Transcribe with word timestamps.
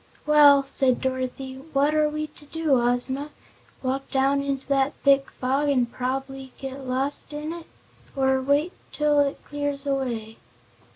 "Well," 0.25 0.63
said 0.65 0.99
Dorothy, 0.99 1.57
"what 1.73 1.93
are 1.93 2.09
we 2.09 2.25
to 2.25 2.45
do, 2.47 2.81
Ozma? 2.81 3.29
Walk 3.83 4.09
down 4.09 4.41
into 4.41 4.65
that 4.65 4.95
thick 4.95 5.29
fog, 5.29 5.69
an' 5.69 5.85
prob'bly 5.85 6.53
get 6.57 6.87
lost 6.87 7.33
in 7.33 7.53
it, 7.53 7.67
or 8.15 8.41
wait 8.41 8.73
till 8.91 9.19
it 9.19 9.43
clears 9.43 9.85
away?" 9.85 10.37